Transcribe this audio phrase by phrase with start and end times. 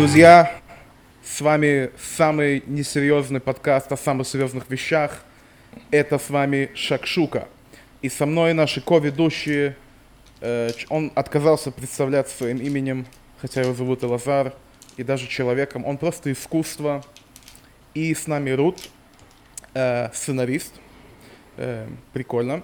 [0.00, 0.50] Друзья!
[1.22, 5.22] С вами самый несерьезный подкаст о самых серьезных вещах.
[5.90, 7.48] Это с вами Шакшука.
[8.00, 9.76] И со мной наши ко-ведущие.
[10.40, 13.04] Э, он отказался представлять своим именем,
[13.42, 14.54] хотя его зовут Элазар,
[14.96, 15.84] и даже человеком.
[15.84, 17.04] Он просто искусство.
[17.92, 18.88] И с нами Рут,
[19.74, 20.72] э, сценарист.
[21.58, 22.62] Э, прикольно.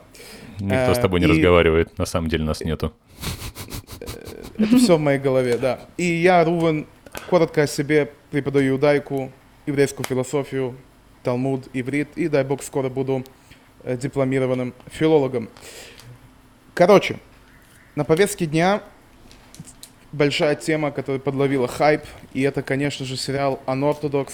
[0.59, 2.95] Никто с Э, тобой не и- разговаривает, на самом деле нас нету.
[4.59, 5.81] Это все в моей голове, да.
[5.98, 6.87] И я, Рувен,
[7.29, 9.33] коротко о себе преподаю иудайку,
[9.67, 10.77] еврейскую философию,
[11.23, 13.25] Талмуд, иврит, и, дай бог, скоро буду
[13.83, 15.49] э, дипломированным филологом.
[16.75, 17.19] Короче,
[17.97, 18.83] на повестке дня
[20.13, 24.33] большая тема, которая подловила хайп, и это, конечно же, сериал «Unorthodox»,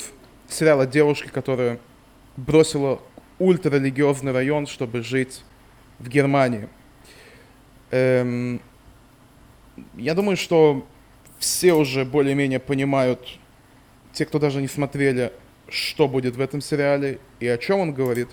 [0.49, 1.79] сериал о девушке, которая
[2.37, 3.01] бросила
[3.39, 5.45] ультрарелигиозный район, чтобы жить
[5.99, 6.69] в Германии.
[7.91, 8.61] Эм,
[9.97, 10.87] я думаю, что
[11.43, 13.41] все уже более-менее понимают,
[14.13, 15.33] те, кто даже не смотрели,
[15.69, 18.29] что будет в этом сериале и о чем он говорит.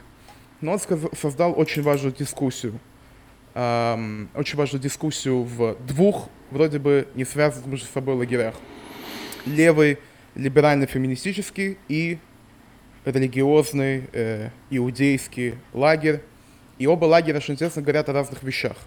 [0.62, 0.80] Но он
[1.20, 2.80] создал очень важную дискуссию.
[3.56, 8.54] Ам, очень важную дискуссию в двух, вроде бы, не связанных между собой лагерях.
[9.48, 9.98] Левый,
[10.36, 12.20] либерально-феминистический и
[13.06, 16.22] религиозный, э, иудейский лагерь.
[16.78, 18.78] И оба лагеря, что интересно, говорят о разных вещах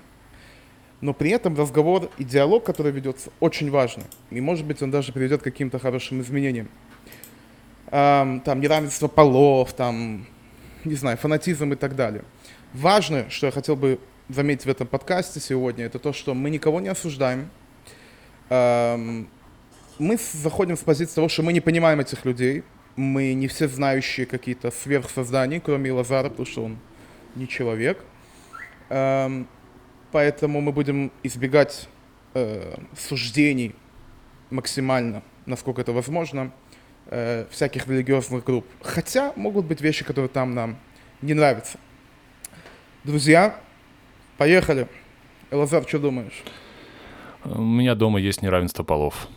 [1.02, 4.04] но при этом разговор и диалог, который ведется, очень важный.
[4.30, 6.68] И, может быть, он даже приведет к каким-то хорошим изменениям.
[7.90, 10.26] Ам, там неравенство полов, там,
[10.84, 12.24] не знаю, фанатизм и так далее.
[12.72, 13.98] Важное, что я хотел бы
[14.28, 17.50] заметить в этом подкасте сегодня, это то, что мы никого не осуждаем.
[18.48, 19.26] Мы
[20.32, 22.62] заходим с позиции того, что мы не понимаем этих людей.
[22.94, 26.78] Мы не все знающие какие-то сверхсоздания, кроме Лазара, потому что он
[27.34, 28.04] не человек.
[30.12, 31.88] Поэтому мы будем избегать
[32.34, 33.74] э, суждений
[34.50, 36.52] максимально, насколько это возможно,
[37.06, 38.66] э, всяких религиозных групп.
[38.82, 40.76] Хотя могут быть вещи, которые там нам
[41.22, 41.78] не нравятся.
[43.04, 43.58] Друзья,
[44.36, 44.86] поехали.
[45.50, 46.42] Элазар, что думаешь?
[47.44, 49.28] У меня дома есть неравенство полов.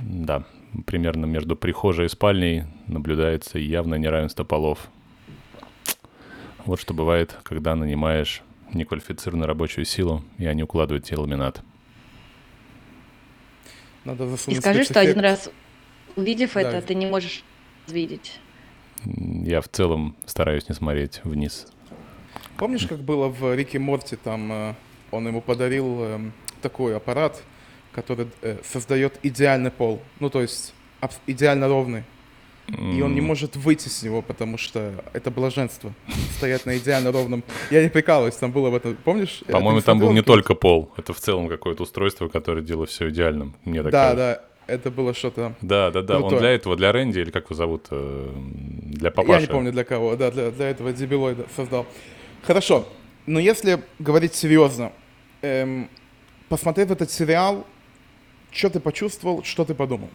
[0.00, 0.44] Да,
[0.84, 4.88] примерно между прихожей и спальней наблюдается явное неравенство полов.
[6.66, 8.42] Вот что бывает, когда нанимаешь
[8.72, 11.62] неквалифицированную рабочую силу, и они укладывают тебе ламинат.
[14.04, 15.50] Надо И скажи, что один раз
[16.16, 16.60] увидев Да.
[16.62, 17.44] это, ты не можешь
[17.86, 18.40] видеть.
[19.04, 21.66] Я в целом стараюсь не смотреть вниз.
[22.56, 24.74] Помнишь, как было в Рике Морти, там э,
[25.12, 27.42] он ему подарил эм, такой аппарат,
[27.92, 30.74] который э, создает идеальный пол, ну то есть
[31.26, 32.02] идеально ровный.
[32.68, 35.92] И он не может выйти с него, потому что это блаженство.
[36.36, 37.42] Стоять на идеально ровном.
[37.70, 38.94] Я не прикалываюсь, там было в этом.
[39.04, 39.42] Помнишь?
[39.48, 43.08] Я- По-моему, там был не только пол, это в целом какое-то устройство, которое делает все
[43.08, 43.54] идеальным.
[43.64, 45.54] Мне так Да, да, это было что-то.
[45.62, 46.16] Да, да, да.
[46.16, 46.40] Он Крутое.
[46.40, 49.40] для этого, для Рэнди, или как его зовут, э, для Я папаши.
[49.40, 51.86] не помню для кого, да, для, для этого дебилоида создал.
[52.42, 52.86] Хорошо,
[53.24, 54.92] но если говорить серьезно,
[55.40, 55.88] эм,
[56.50, 57.66] посмотрев этот сериал,
[58.50, 60.10] что ты почувствовал, что ты подумал?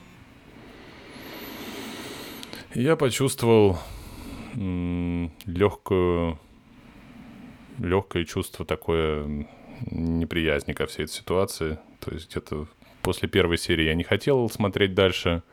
[2.75, 3.77] Я почувствовал
[4.55, 6.39] легкую,
[7.77, 9.47] легкое чувство такое
[9.91, 11.77] неприязни ко всей этой ситуации.
[11.99, 12.67] То есть где-то
[13.03, 15.43] после первой серии я не хотел смотреть дальше,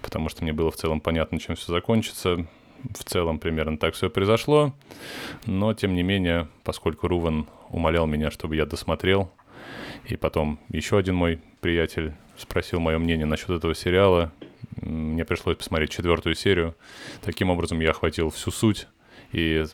[0.00, 2.46] потому что мне было в целом понятно, чем все закончится.
[2.82, 4.74] В целом примерно так все произошло.
[5.44, 9.30] Но, тем не менее, поскольку Руван умолял меня, чтобы я досмотрел,
[10.06, 14.32] и потом еще один мой приятель спросил мое мнение насчет этого сериала,
[14.80, 16.74] мне пришлось посмотреть четвертую серию.
[17.22, 18.86] Таким образом, я охватил всю суть
[19.32, 19.64] и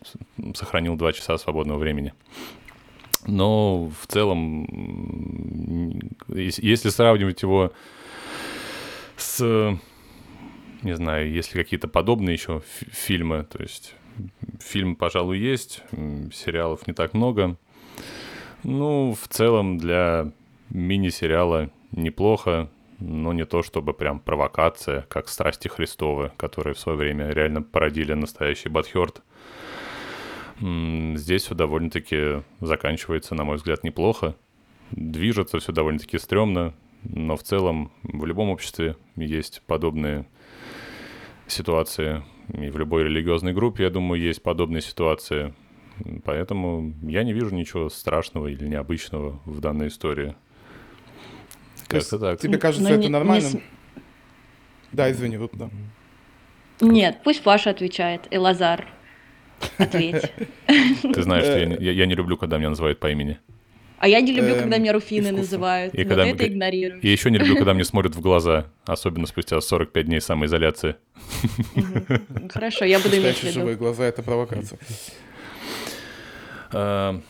[0.54, 2.12] сохранил два часа свободного времени.
[3.26, 4.64] Но в целом,
[6.28, 7.72] если сравнивать его
[9.16, 9.78] с,
[10.82, 13.94] не знаю, если какие-то подобные еще фи- фильмы, то есть
[14.58, 15.82] фильм, пожалуй, есть,
[16.32, 17.56] сериалов не так много.
[18.62, 20.32] Ну, в целом для
[20.70, 22.70] мини-сериала неплохо,
[23.00, 28.12] но не то чтобы прям провокация, как «Страсти Христовы», которые в свое время реально породили
[28.12, 29.23] настоящий Батхёрд.
[30.61, 34.37] М, Здесь все довольно-таки заканчивается, на мой взгляд, неплохо.
[34.91, 40.26] Движется все довольно-таки стрёмно, но в целом в любом обществе есть подобные
[41.47, 42.23] ситуации.
[42.52, 45.55] И в любой религиозной группе, я думаю, есть подобные ситуации.
[46.25, 50.35] Поэтому я не вижу ничего страшного или необычного в данной истории.
[51.90, 52.40] Как-то так.
[52.40, 53.48] Тебе кажется Но это не- не нормально?
[53.48, 53.56] с-
[54.92, 55.69] Да, извини, вот да.
[56.81, 58.26] Нет, пусть Паша отвечает.
[58.31, 58.87] Элазар,
[59.78, 60.32] ответь.
[61.02, 63.38] Ты знаешь, что я не, я- я не люблю, когда меня называют по имени.
[63.98, 65.42] А я не люблю, Эм, когда меня руфины искусство.
[65.42, 65.94] называют.
[65.94, 67.02] И когда мы это игнорирую.
[67.02, 70.96] И еще не люблю, когда мне смотрят в глаза, особенно спустя 45 дней самоизоляции.
[72.48, 73.84] Хорошо, я буду иметь в Настоящие живые виду.
[73.84, 74.78] глаза— это провокация.
[76.72, 77.20] А,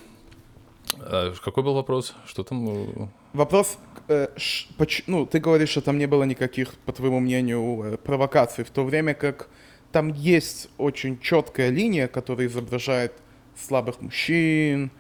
[1.01, 2.15] а, Какой был вопрос?
[2.27, 3.11] Что там?
[3.32, 3.79] Э, Вопрос,
[4.09, 4.29] э,
[5.06, 8.85] ну, ты говоришь, что там не было никаких, по твоему мнению, э, провокаций, в то
[8.85, 9.49] время как
[9.93, 13.12] там есть очень четкая линия, которая изображает
[13.56, 14.91] слабых мужчин,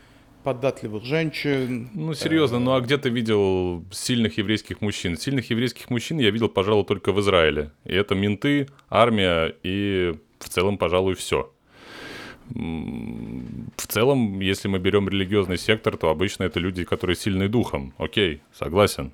[0.42, 1.90] податливых женщин.
[1.94, 5.16] Ну, серьезно, ну а где ты видел сильных еврейских мужчин?
[5.16, 7.72] Сильных еврейских мужчин я видел, пожалуй, только в Израиле.
[7.84, 11.52] И это менты, армия и в целом, пожалуй, все.
[12.50, 17.92] В целом, если мы берем религиозный сектор, то обычно это люди, которые сильны духом.
[17.98, 19.12] Окей, согласен.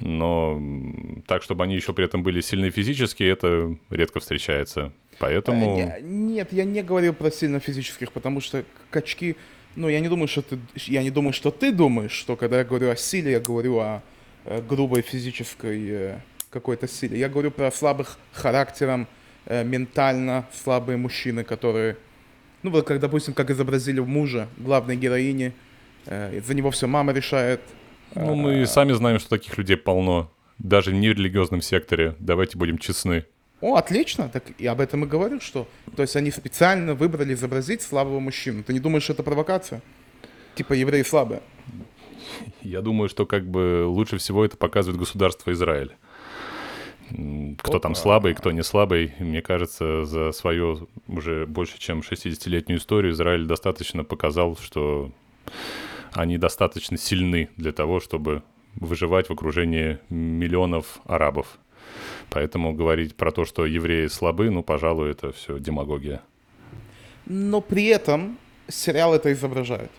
[0.00, 0.60] Но
[1.26, 4.92] так, чтобы они еще при этом были сильны физически, это редко встречается.
[5.18, 5.78] Поэтому...
[5.78, 9.36] Э, не- Нет, я не говорил про сильно физических, потому что качки,
[9.74, 12.64] ну, я не думаю, что ты, я не думаю, что ты думаешь, что когда я
[12.64, 14.02] говорю о силе, я говорю о
[14.44, 16.18] э, грубой физической э,
[16.50, 17.18] какой-то силе.
[17.18, 19.06] Я говорю про слабых характером,
[19.48, 21.96] ментально слабые мужчины, которые,
[22.66, 25.52] ну, вот как, допустим, как изобразили мужа главной героини,
[26.06, 27.60] э, за него все мама решает.
[28.16, 30.32] Ну, мы Э, сами знаем, что таких людей полно.
[30.58, 32.16] Даже не в религиозном секторе.
[32.18, 33.24] Давайте будем честны.
[33.60, 37.82] О, отлично, так я об этом и говорю, что, то есть они специально выбрали изобразить
[37.82, 38.64] слабого мужчину.
[38.64, 39.80] Ты не думаешь, что это провокация?
[40.56, 41.40] Типа евреи слабые.
[42.62, 45.92] Я думаю, что как бы лучше всего это показывает государство Израиль.
[47.58, 48.00] Кто там Опа.
[48.00, 49.14] слабый, кто не слабый.
[49.18, 55.12] Мне кажется, за свою уже больше чем 60-летнюю историю Израиль достаточно показал, что
[56.12, 58.42] они достаточно сильны для того, чтобы
[58.74, 61.58] выживать в окружении миллионов арабов.
[62.30, 66.22] Поэтому говорить про то, что евреи слабы, ну, пожалуй, это все демагогия.
[67.26, 68.38] Но при этом
[68.68, 69.90] сериал это изображает.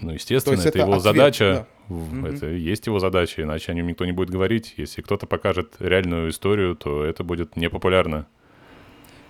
[0.00, 1.66] Ну, естественно, это, это его ответ, задача.
[1.68, 1.77] да.
[1.88, 2.26] Мгм.
[2.26, 4.74] Это есть его задача, иначе о нем никто не будет говорить.
[4.76, 8.26] Если кто-то покажет реальную историю, то это будет непопулярно.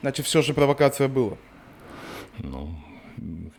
[0.00, 1.36] Значит, все же провокация была.
[2.38, 2.76] Ну,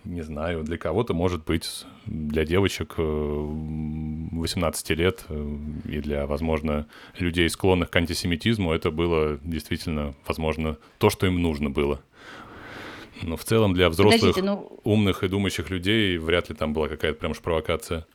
[0.06, 6.88] не знаю, для кого-то может быть, для девочек э, 18 лет э, и для, возможно,
[7.18, 12.02] людей, склонных к антисемитизму, это было действительно, возможно, то, что им нужно было.
[13.22, 16.88] Но в целом для взрослых, Подождите, ну, умных и думающих людей вряд ли там была
[16.88, 18.06] какая-то прям уж провокация.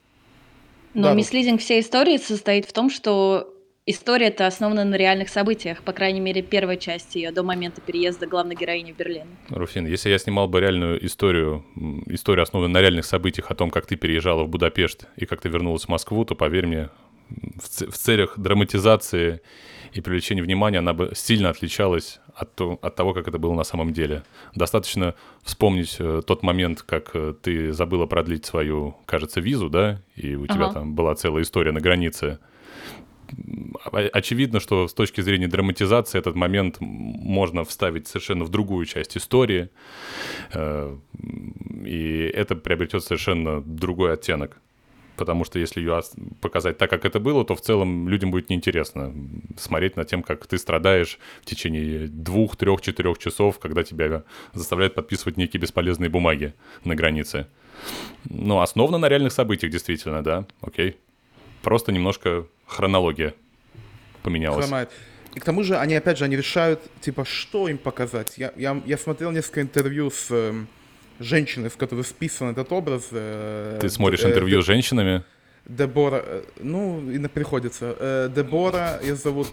[0.94, 3.52] Но Да, мислизинг всей истории состоит в том, что
[3.86, 8.26] история это основана на реальных событиях, по крайней мере, первой части ее до момента переезда
[8.26, 9.26] главной героини в Берлин.
[9.50, 11.64] Руфин, если я снимал бы реальную историю,
[12.06, 15.48] историю, основанную на реальных событиях о том, как ты переезжала в Будапешт и как ты
[15.48, 16.90] вернулась в Москву, то, поверь мне,
[17.28, 19.40] в, в целях драматизации
[19.92, 23.92] и привлечения внимания она бы сильно отличалась от, от того, как это было на самом
[23.92, 24.22] деле.
[24.54, 30.34] Достаточно вспомнить э, тот момент, как э, ты забыла продлить свою, кажется, визу, да, и
[30.34, 30.74] у тебя Ага.
[30.74, 32.38] там была целая история на границе.
[33.92, 39.16] О- Очевидно, что с точки зрения драматизации этот момент можно вставить совершенно в другую часть
[39.16, 39.70] истории,
[40.52, 40.96] э,
[41.84, 44.60] и это приобретет совершенно другой оттенок.
[45.16, 46.00] Потому что если ее
[46.40, 49.14] показать так, как это было, то в целом людям будет неинтересно
[49.56, 54.94] смотреть на тем, как ты страдаешь в течение двух, трех, четырех часов, когда тебя заставляют
[54.94, 56.54] подписывать некие бесполезные бумаги
[56.84, 57.46] на границе.
[58.28, 60.96] Ну, основано на реальных событиях, действительно, да, окей.
[61.62, 63.34] Просто немножко хронология
[64.22, 64.64] поменялась.
[64.64, 64.90] Хромает.
[65.34, 68.34] И к тому же они, опять же, они решают, типа, что им показать.
[68.36, 70.54] Я, я, я смотрел несколько интервью с
[71.20, 73.08] женщиной, с которой списан этот образ.
[73.12, 75.22] э, Ты смотришь э, интервью с женщинами,
[75.66, 77.96] Дебора, э, ну, и на- приходится.
[77.98, 79.48] Э, Дебора, ее зовут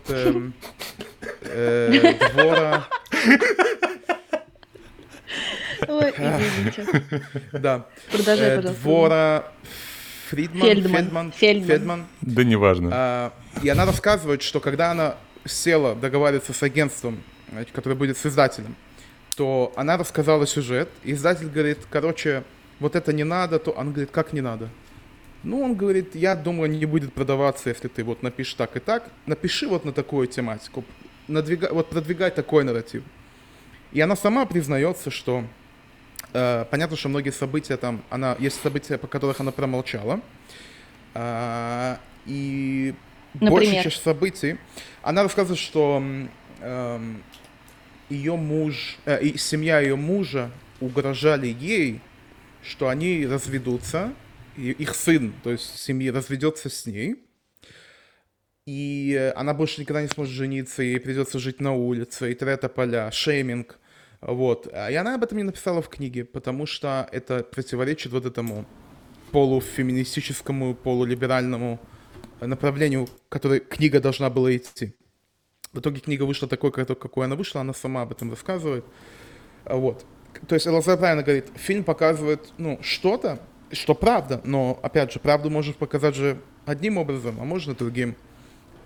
[2.34, 2.88] Двора,
[5.88, 6.86] Ой, извините.
[7.54, 7.86] да.
[8.12, 8.82] Продолжай, пожалуйста.
[8.84, 9.44] Двора
[10.30, 10.92] Фридман, Фельдман.
[11.02, 11.68] Фельдман, Фельдман.
[11.68, 12.06] Фельдман.
[12.22, 12.90] да неважно.
[12.94, 15.16] А, И она рассказывает, что когда она
[15.46, 17.24] села договариваться с агентством,
[17.74, 18.76] которое будет с издателем,
[19.36, 20.90] то она рассказала сюжет.
[21.04, 22.44] и Издатель говорит, короче,
[22.80, 24.70] вот это не надо, то он говорит, как не надо?
[25.44, 29.10] Ну, он говорит, я думаю, не будет продаваться, если ты вот напишешь так и так.
[29.26, 30.84] Напиши вот на такую тематику,
[31.28, 33.04] надвигай, вот продвигай такой нарратив.
[33.92, 35.44] И она сама признается, что
[36.34, 40.22] э, понятно, что многие события там, она есть события, по которых она промолчала.
[41.14, 42.94] А, и
[43.34, 43.84] Например?
[43.84, 44.58] часть событий,
[45.02, 46.04] она рассказывает, что
[48.12, 52.02] ее муж, э, и семья ее мужа угрожали ей,
[52.64, 54.14] что они разведутся,
[54.58, 57.24] и их сын, то есть семьи, разведется с ней,
[58.66, 63.10] и она больше никогда не сможет жениться, ей придется жить на улице, и трета поля,
[63.12, 63.80] шейминг,
[64.20, 64.68] вот.
[64.68, 68.68] И она об этом не написала в книге, потому что это противоречит вот этому
[69.32, 71.80] полуфеминистическому, полулиберальному
[72.40, 74.94] направлению, которой книга должна была идти.
[75.74, 78.84] В итоге книга вышла такой, как- какой она вышла, она сама об этом рассказывает.
[79.64, 80.06] А Вот.
[80.48, 83.40] То есть Лазар правильно говорит, фильм показывает, ну, что-то,
[83.72, 88.16] что правда, но, опять же, правду может показать же одним образом, а можно другим.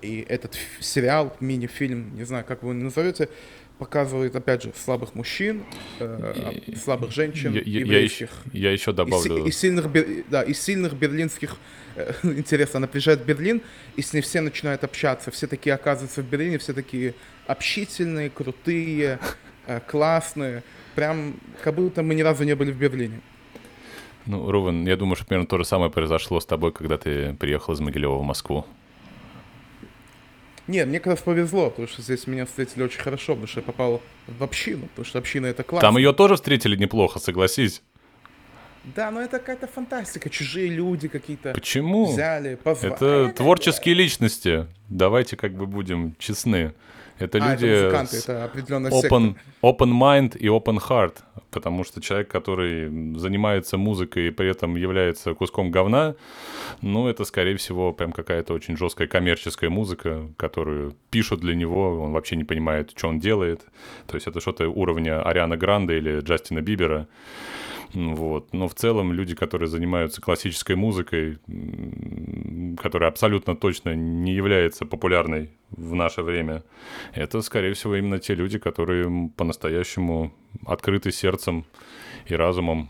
[0.02, 3.30] И этот сериал, мини-фильм, не знаю, как вы его назовете,
[3.78, 5.64] показывает, опять же, слабых мужчин,
[6.00, 8.30] э, И- слабых женщин, Я, я- я еврейских.
[8.52, 9.46] еще, я еще И, добавлю...
[9.46, 11.56] и сильных, бер- да, и сильных берлинских,
[11.96, 13.62] э, интересно, она приезжает в Берлин,
[13.96, 17.14] и с ней все начинают общаться, все такие оказываются в Берлине, все такие
[17.48, 19.20] общительные, крутые,
[19.68, 20.64] э, классные,
[20.96, 23.20] прям как будто мы ни разу не были в Берлине.
[24.26, 27.74] Ну, Рувен, я думаю, что примерно то же самое произошло с тобой, когда ты приехал
[27.74, 28.66] из Могилева в Москву.
[30.68, 33.64] Нет, мне как раз повезло, потому что здесь меня встретили очень хорошо, потому что я
[33.66, 35.88] попал в общину, потому что община это классно.
[35.88, 37.82] Там ее тоже встретили неплохо, согласись.
[38.96, 42.12] Да, но это какая-то фантастика, чужие люди какие-то Почему?
[42.12, 42.94] взяли, позвали.
[42.96, 44.68] Это творческие личности.
[44.90, 46.74] Давайте как бы будем честны.
[47.18, 51.18] Это А, люди это с это определенная open, open mind и open heart.
[51.52, 56.16] Потому что человек, который занимается музыкой и при этом является куском говна,
[56.82, 62.12] ну, это, скорее всего, прям какая-то очень жесткая коммерческая музыка, которую пишут для него, он
[62.12, 63.62] вообще не понимает, что он делает.
[64.08, 67.08] То есть это что-то уровня Ариана Гранде или Джастина Бибера.
[67.96, 68.54] Вот.
[68.54, 71.40] Но в целом люди, которые занимаются классической музыкой,
[72.78, 76.64] которая абсолютно точно не является популярной в наше время,
[77.14, 80.34] это, скорее всего, именно те люди, которые по-настоящему
[80.66, 81.66] открыты сердцем
[82.28, 82.90] и разумом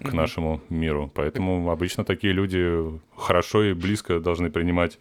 [0.00, 1.10] к нашему миру.
[1.14, 4.98] Поэтому обычно такие люди хорошо и близко должны принимать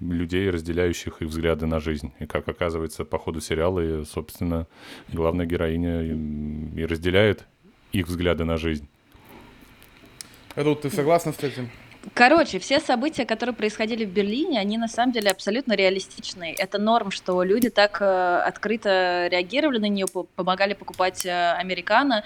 [0.00, 2.12] людей, разделяющих их взгляды на жизнь.
[2.18, 4.66] И как оказывается, по ходу сериала, и, собственно,
[5.12, 7.46] главная героиня и, разделяет
[7.92, 8.88] их взгляды на жизнь.
[10.56, 11.70] Рут, ты согласна с этим?
[12.14, 16.54] Короче, все события, которые происходили в Берлине, они на самом деле абсолютно реалистичные.
[16.54, 20.06] Это норм, что люди так э, открыто реагировали на нее,
[20.36, 22.24] помогали покупать э, американо.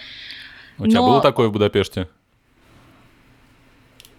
[0.78, 2.08] У тебя Но- было такое в Будапеште?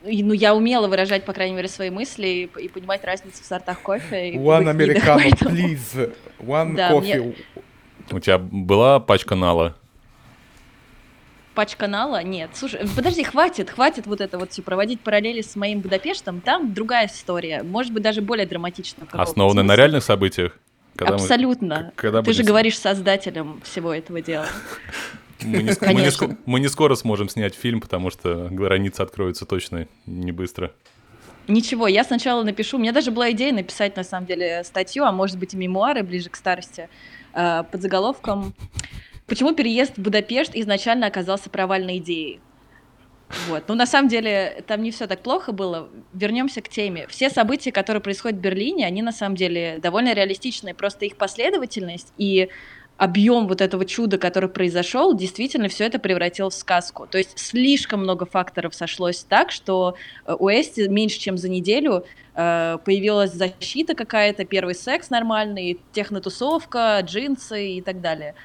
[0.06, 3.46] И, ну, я умела выражать, по крайней мере, свои мысли и, и понимать разницу в
[3.46, 4.32] сортах кофе.
[4.32, 6.14] и One americano, поэтому- please.
[6.40, 7.36] One Да, coffee.
[8.12, 9.76] У тебя была пачка нала?
[11.56, 12.22] Пачка нала?
[12.24, 12.50] Нет.
[12.54, 16.42] Слушай, подожди, хватит, хватит вот это вот все проводить параллели с моим Будапештом.
[16.42, 17.62] Там другая история.
[17.64, 19.08] Может быть, даже более драматичная.
[19.12, 20.58] Основанная на реальных событиях?
[20.96, 21.92] Когда мы- Абсолютно.
[21.96, 24.48] к- когда Ты же говоришь создателем всего этого дела.
[25.42, 29.88] Мы не, мы, не мы не скоро сможем снять фильм, потому что границы откроются точно
[30.06, 30.72] не быстро.
[31.48, 32.78] Ничего, я сначала напишу.
[32.78, 36.04] У меня даже была идея написать, на самом деле, статью, а может быть и мемуары
[36.04, 36.88] ближе к старости,
[37.34, 38.54] э, под заголовком
[39.28, 42.40] «Почему переезд в Будапешт изначально оказался провальной идеей?»
[43.48, 43.68] Вот.
[43.68, 45.90] Но на самом деле там не все так плохо было.
[46.14, 47.08] Вернемся к теме.
[47.08, 50.74] Все события, которые происходят в Берлине, они на самом деле довольно реалистичные.
[50.74, 52.50] Просто их последовательность и
[52.98, 57.08] объем вот этого чуда, который произошел, действительно все это превратил в сказку.
[57.08, 59.96] То есть слишком много факторов сошлось так, что
[60.26, 67.00] э, у Эсти меньше чем за неделю э, появилась защита какая-то, первый секс нормальный, технотусовка,
[67.04, 68.36] джинсы и так далее.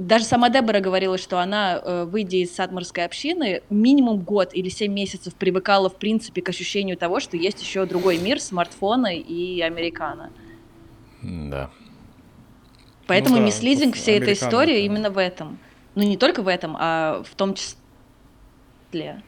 [0.00, 4.94] Даже сама Дебора говорила, что она, э, выйдя из садморской общины, минимум год или семь
[4.94, 10.30] месяцев привыкала, в принципе, к ощущению того, что есть еще другой мир, смартфоны и американо.
[11.22, 11.70] Да.
[13.06, 15.58] Поэтому Ну да, мислидинг всей этой истории это- именно в этом.
[15.94, 19.22] Ну, не только в этом, а в том числе.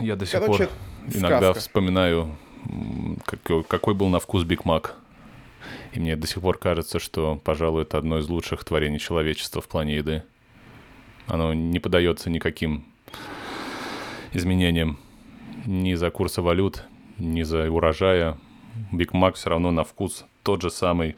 [0.00, 0.76] Я до сих Короче, пор
[1.14, 1.60] иногда сказка.
[1.60, 2.36] вспоминаю,
[3.24, 4.96] какой, какой был на вкус Биг Мак.
[5.92, 9.68] И мне до сих пор кажется, что, пожалуй, это одно из лучших творений человечества в
[9.68, 10.22] плане еды.
[11.26, 12.84] Оно не поддается никаким
[14.32, 14.98] изменениям
[15.64, 16.84] ни за курса валют,
[17.18, 18.38] ни за урожая.
[18.92, 21.16] Биг Мак все равно на вкус тот же самый.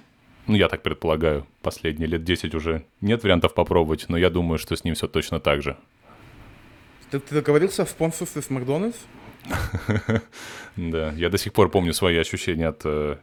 [0.49, 1.47] Ну, я так предполагаю.
[1.63, 5.39] Последние лет 10 уже нет вариантов попробовать, но я думаю, что с ним все точно
[5.41, 5.77] так же.
[7.11, 8.97] Ты, ты договорился о спонсорстве с Макдональдс?
[10.77, 13.17] Да, я до сих пор помню свои ощущения от э,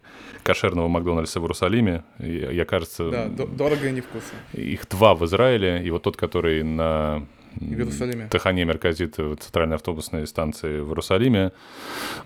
[0.43, 2.03] кошерного Макдональдса в Иерусалиме.
[2.19, 4.37] Я, я, кажется, Да, до- дорого и невкусно.
[4.53, 8.27] их два в Израиле, и вот тот, который на В Иерусалиме.
[8.27, 11.51] Тахане Мерказит, центральной автобусной станции в Иерусалиме.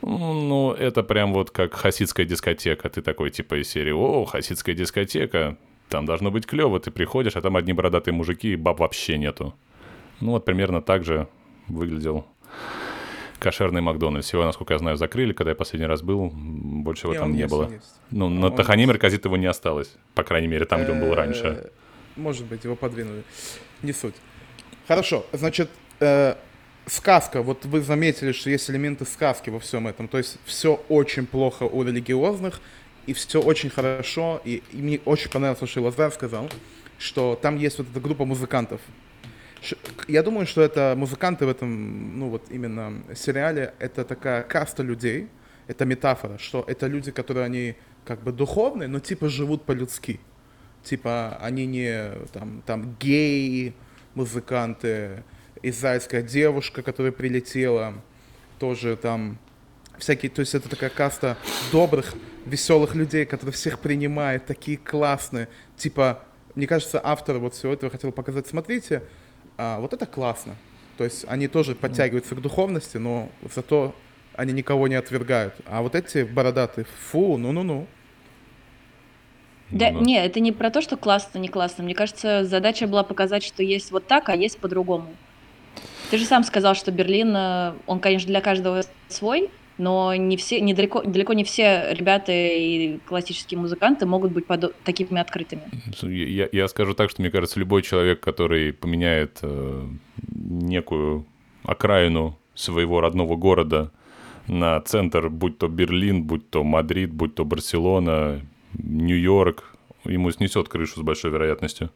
[0.02, 2.90] Ну, это прям вот как хасидская дискотека.
[2.90, 5.58] Ты такой типа из серии «О, хасидская дискотека,
[5.90, 6.80] там должно быть клево».
[6.80, 9.54] Ты приходишь, а там одни бородатые мужики, и баб вообще нету.
[10.20, 11.28] Ну, вот примерно так же
[11.68, 12.26] выглядел
[13.40, 14.34] кошерный Макдональдс.
[14.34, 16.30] Его, насколько я знаю, закрыли, когда я последний раз был.
[16.34, 17.66] Больше его Не, там он не было.
[17.66, 17.86] он есть.
[18.12, 18.58] Ну, Он на есть.
[18.58, 19.96] Тахане Мерказит его не осталось.
[20.14, 21.48] По крайней мере, там, где он был раньше.
[21.48, 21.70] Э,
[22.18, 23.24] Может быть, его подвинули.
[23.82, 24.16] Не суть.
[24.90, 25.70] Хорошо, значит,
[26.00, 26.34] э,
[26.88, 27.44] сказка.
[27.44, 30.08] Вот вы заметили, что есть элементы сказки во всем этом.
[30.08, 32.60] То есть все очень плохо у религиозных,
[33.06, 34.42] и все очень хорошо.
[34.44, 36.50] И, и мне очень понравилось, что Лазар сказал,
[36.98, 38.82] что там есть вот эта группа музыкантов.
[40.08, 45.28] Я думаю, что это музыканты в этом, ну вот именно сериале, это такая каста людей,
[45.68, 50.20] это метафора, что это люди, которые они как бы духовные, но типа живут по-людски.
[50.82, 53.76] Типа они не там, там геи,
[54.16, 55.24] музыканты,
[55.62, 57.96] израильская девушка, которая прилетела,
[58.60, 59.38] тоже там
[59.98, 61.38] всякие, то есть это такая каста
[61.72, 62.14] добрых,
[62.46, 65.50] веселых людей, которые всех принимают, такие классные.
[65.78, 66.24] Типа,
[66.56, 69.04] мне кажется, автор вот всего этого хотел показать, смотрите,
[69.58, 70.56] а, вот это классно.
[70.98, 73.96] То есть они тоже подтягиваются к духовности, но зато
[74.34, 75.54] они никого не отвергают.
[75.66, 77.88] А вот эти бородатые, фу, ну-ну-ну.
[79.72, 81.84] Да, Ну, не, это не про то, что классно, не классно.
[81.84, 85.08] Мне кажется, задача была показать, что есть вот так, а есть по-другому.
[86.10, 90.60] Ты же сам сказал, что Берлин, э, он, конечно, для каждого свой, но не все,
[90.60, 95.62] недалеко, далеко не все ребята и классические музыканты могут быть подо- такими открытыми.
[96.02, 99.88] Я, я скажу так, что мне кажется, любой человек, который поменяет э,
[100.34, 101.26] некую
[101.64, 103.92] окраину своего родного города
[104.48, 108.42] на центр, будь то Берлин, будь то Мадрид, будь то Барселона,
[108.74, 111.92] Нью-Йорк, ему снесет крышу с большой вероятностью.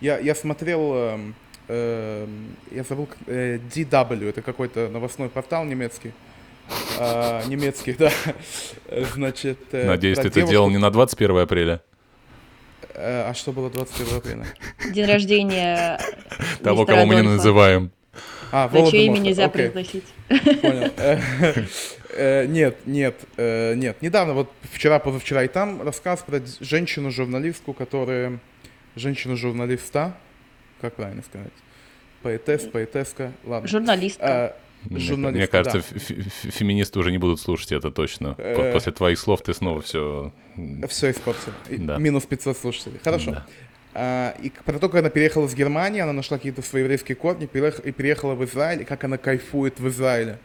[0.00, 1.34] Я, я смотрел, эм,
[1.68, 6.12] эм, я забыл, э, DW, это какой-то новостной портал немецкий.
[6.98, 8.10] А, немецкий, да.
[9.14, 11.80] Значит, э, Надеюсь, ты это делал не на 21 апреля,
[12.96, 14.46] Э, а что было 21 апреля?
[14.90, 16.00] День рождения
[16.62, 17.90] того, кого мы не называем.
[18.52, 20.04] А, чье имя нельзя произносить.
[20.28, 20.90] Понял.
[22.16, 24.00] Э, Нет, нет, э, нет.
[24.02, 28.38] Недавно, вот вчера, позавчера, и там рассказ про женщину-журналистку, которая...
[28.96, 30.16] Женщину-журналиста,
[30.80, 31.52] как правильно сказать?
[32.22, 33.68] Поэтесс, поэтесска, ладно.
[33.68, 34.56] Журналистка.
[34.84, 35.98] Э, Мне, Журналистка, мне кажется, да.
[35.98, 38.34] фе- фе- феминисты уже не будут слушать это точно.
[38.38, 38.72] Э.
[38.72, 40.32] После твоих слов ты снова все...
[40.88, 41.52] Все испортил.
[41.68, 41.98] Да.
[41.98, 42.98] Минус 500 слушателей.
[43.04, 43.32] Хорошо.
[43.32, 43.46] Да.
[43.92, 47.44] А, и про то, как она переехала из Германии, она нашла какие-то свои еврейские корни
[47.44, 50.38] и переехала в Израиль, и как она кайфует в Израиле.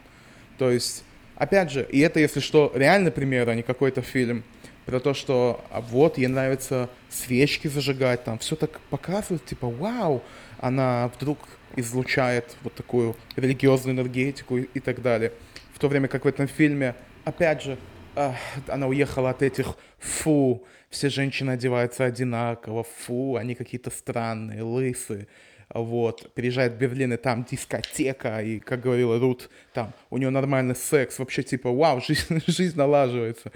[0.57, 1.03] То есть,
[1.41, 4.43] опять же, и это, если что, реальный пример, а не какой-то фильм,
[4.85, 10.21] про то, что а вот ей нравится свечки зажигать, там все так показывают, типа, вау,
[10.59, 11.39] она вдруг
[11.75, 15.31] излучает вот такую религиозную энергетику и, и так далее.
[15.73, 16.93] В то время как в этом фильме,
[17.25, 17.77] опять же,
[18.67, 25.27] она уехала от этих фу, все женщины одеваются одинаково, фу, они какие-то странные, лысые.
[25.73, 30.75] Вот, переезжает в Берлин, и там дискотека, и, как говорила Рут, там у нее нормальный
[30.75, 33.51] секс, вообще, типа, вау, жизнь, жизнь налаживается.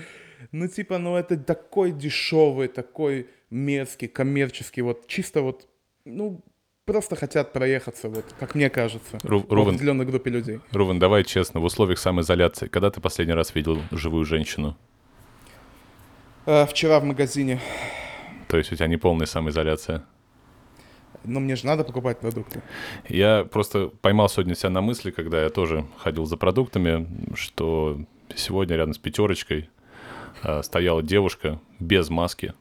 [0.52, 5.68] Ну, типа, ну, это такой дешевый, такой мерзкий, коммерческий, вот, чисто вот,
[6.06, 6.42] ну,
[6.86, 10.60] просто хотят проехаться, вот, как мне кажется, Ру- в Рувен, определенной группе людей.
[10.72, 14.78] Рувен, давай честно, в условиях самоизоляции, когда ты последний раз видел живую женщину?
[16.46, 17.60] Э, вчера в магазине,
[18.48, 20.06] То есть у тебя не полная самоизоляция?
[21.26, 22.62] Ну, мне же надо покупать продукты.
[23.08, 28.00] Я просто поймал сегодня себя на мысли, когда я тоже ходил за продуктами, что
[28.36, 29.70] сегодня рядом с пятерочкой
[30.42, 32.54] а, стояла девушка без маски,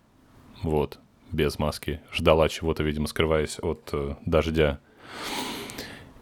[0.63, 0.99] вот,
[1.33, 4.81] без маски, ждала чего-то, видимо, скрываясь от э, дождя.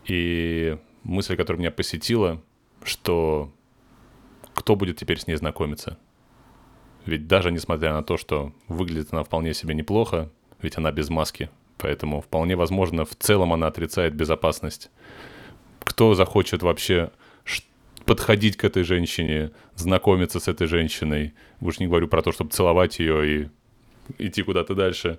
[0.07, 2.43] И мысль, которая меня посетила,
[2.83, 3.53] что
[4.55, 5.99] кто будет теперь с ней знакомиться?
[7.05, 11.51] Ведь даже несмотря на то, что выглядит она вполне себе неплохо, ведь она без маски,
[11.83, 14.91] поэтому вполне возможно, в целом она отрицает безопасность.
[15.81, 17.11] Кто захочет вообще
[18.07, 21.35] подходить к этой женщине, знакомиться с этой женщиной?
[21.61, 23.49] Уж не говорю про то, чтобы целовать ее и
[24.19, 25.19] идти куда-то дальше.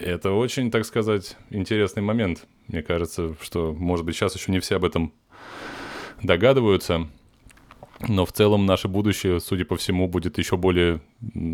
[0.00, 2.46] Это очень, так сказать, интересный момент.
[2.66, 5.12] Мне кажется, что, может быть, сейчас еще не все об этом
[6.20, 7.08] догадываются.
[8.08, 11.00] Но в целом наше будущее, судя по всему, будет еще более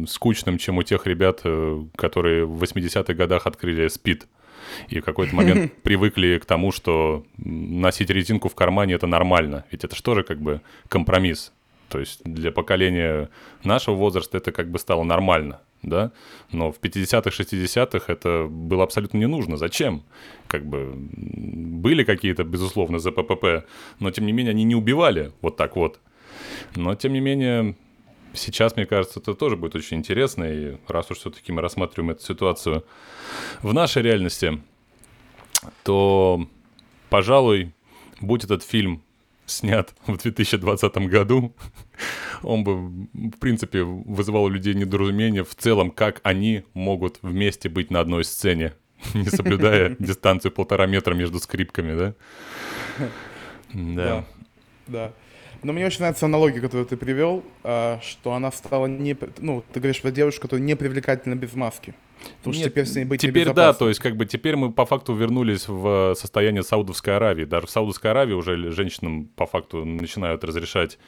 [0.06, 4.26] скучным, чем у тех ребят, э, которые в 80-х годах открыли СПИД.
[4.88, 9.64] И в какой-то момент привыкли к тому, что носить резинку в кармане это нормально.
[9.70, 11.52] Ведь это же тоже как бы компромисс.
[11.88, 13.30] То есть для поколения
[13.64, 16.12] нашего возраста это как бы стало нормально, да?
[16.52, 19.56] Но в 50-х, 60-х это было абсолютно не нужно.
[19.56, 20.04] Зачем?
[20.46, 23.66] Как бы были какие-то, безусловно, ЗППП,
[23.98, 25.98] но тем не менее они не убивали вот так вот.
[26.74, 27.76] Но, тем не менее,
[28.32, 30.44] сейчас, мне кажется, это тоже будет очень интересно.
[30.44, 32.84] И раз уж все-таки мы рассматриваем эту ситуацию
[33.62, 34.60] в нашей реальности,
[35.84, 36.46] то,
[37.08, 37.72] пожалуй,
[38.20, 39.02] будь этот фильм
[39.46, 41.54] снят в 2020 году,
[42.42, 42.76] он бы,
[43.12, 48.24] в принципе, вызывал у людей недоразумение в целом, как они могут вместе быть на одной
[48.24, 48.74] сцене.
[49.14, 52.14] не соблюдая дистанцию полтора метра между скрипками, да?
[53.72, 54.24] Да.
[54.86, 55.12] Да.
[55.62, 59.16] Но мне очень нравится аналогия, которую ты привел, а, что она стала не...
[59.38, 61.94] Ну, ты говоришь про девушку, которая не привлекательна без маски.
[62.38, 64.72] Потому Нет, что теперь с ней быть Теперь да, то есть как бы теперь мы
[64.72, 67.44] по факту вернулись в состояние Саудовской Аравии.
[67.44, 70.98] Даже в Саудовской Аравии уже женщинам по факту начинают разрешать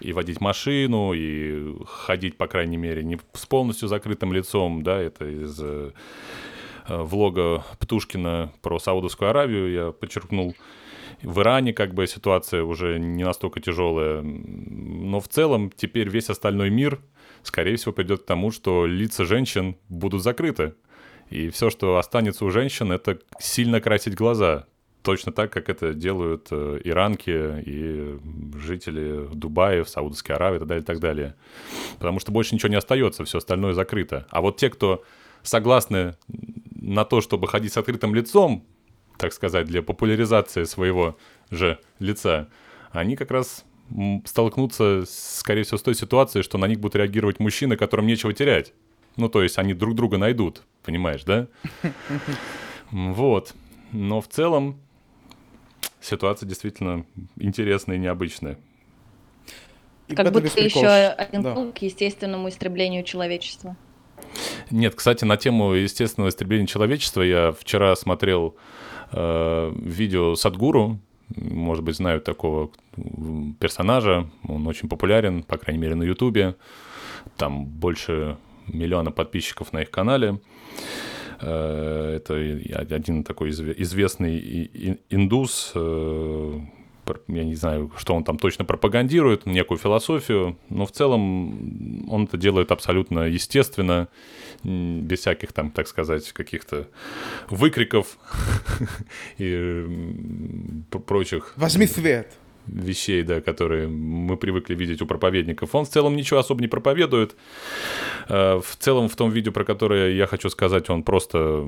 [0.00, 5.26] и водить машину, и ходить, по крайней мере, не с полностью закрытым лицом, да, это
[5.26, 5.90] из э,
[6.88, 10.54] влога Птушкина про Саудовскую Аравию я подчеркнул.
[11.24, 16.70] В Иране как бы ситуация уже не настолько тяжелая, но в целом теперь весь остальной
[16.70, 17.00] мир,
[17.42, 20.74] скорее всего, придет к тому, что лица женщин будут закрыты.
[21.30, 24.66] И все, что останется у женщин, это сильно красить глаза.
[25.02, 28.18] Точно так, как это делают э, иранки и
[28.58, 31.34] жители Дубая, в Саудовской Аравии и так далее, и так далее.
[31.98, 34.26] Потому что больше ничего не остается, все остальное закрыто.
[34.30, 35.02] А вот те, кто
[35.42, 36.16] согласны
[36.74, 38.66] на то, чтобы ходить с открытым лицом,
[39.16, 41.16] так сказать, для популяризации своего
[41.50, 42.48] же лица,
[42.90, 43.64] они как раз
[44.24, 48.72] столкнутся, скорее всего, с той ситуацией, что на них будут реагировать мужчины, которым нечего терять.
[49.16, 51.46] Ну, то есть они друг друга найдут, понимаешь, да?
[52.90, 53.54] Вот.
[53.92, 54.78] Но в целом
[56.00, 57.04] ситуация действительно
[57.36, 58.58] интересная и необычная.
[60.08, 61.54] И Как будто еще один Да.
[61.54, 63.76] пункт к естественному истреблению человечества.
[64.70, 68.56] Нет, кстати, на тему естественного истребления человечества я вчера смотрел
[69.12, 70.98] видео Садгуру.
[71.36, 72.70] Может быть, знают такого
[73.58, 74.28] персонажа.
[74.46, 76.54] Он очень популярен, по крайней мере, на Ютубе.
[77.36, 78.36] Там больше
[78.68, 80.38] миллиона подписчиков на их канале.
[81.40, 82.34] Э, Это
[82.94, 85.72] один такой изве- известный индус.
[87.28, 92.36] Я не знаю, что он там точно пропагандирует, некую философию, но в целом он это
[92.36, 94.08] делает абсолютно естественно,
[94.62, 96.88] без всяких там, так сказать, каких-то
[97.50, 98.18] выкриков
[99.38, 99.86] и
[101.06, 102.32] прочих Возьми свет.
[102.66, 105.74] вещей, да, которые мы привыкли видеть у проповедников.
[105.74, 107.36] Он в целом ничего особо не проповедует.
[108.28, 111.64] Э, В целом, в том видео, про которое я хочу сказать, он просто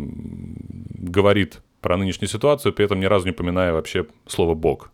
[0.95, 4.91] говорит про нынешнюю ситуацию, при этом ни разу не упоминая вообще слово «бог».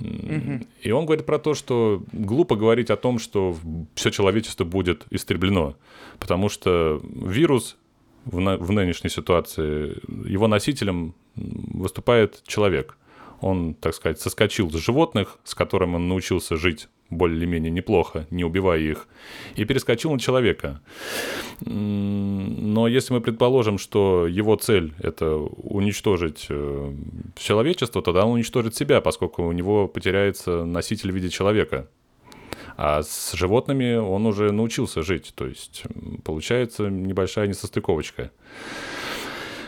[0.00, 3.56] И он говорит про то, что глупо говорить о том, что
[3.94, 5.76] все человечество будет истреблено,
[6.18, 7.76] потому что вирус
[8.24, 9.96] в, в нынешней ситуации,
[10.28, 12.96] его носителем выступает человек.
[13.40, 18.78] Он, так сказать, соскочил с животных, с которыми он научился жить более-менее неплохо, не убивая
[18.78, 19.08] их,
[19.56, 20.80] и перескочил на человека.
[21.60, 26.94] Но если мы предположим, что его цель— это уничтожить э,
[27.36, 31.88] человечество, тогда он уничтожит себя, поскольку у него потеряется носитель в виде человека.
[32.76, 35.32] А с животными он уже научился жить.
[35.34, 35.82] То есть
[36.24, 38.30] получается небольшая несостыковочка.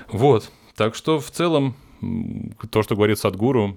[0.09, 0.51] Вот.
[0.77, 1.77] Так что в целом
[2.71, 3.77] то, что говорит Садгуру,